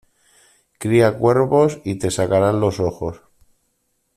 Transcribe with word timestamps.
Cría 0.79 1.15
cuervos 1.15 1.79
y 1.83 1.99
te 1.99 2.09
sacaran 2.09 2.59
los 2.59 2.79
ojos. 2.79 3.21